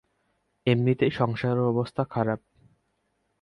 [0.67, 2.39] এমনিতেই সংসারের অবস্থা খারাপ।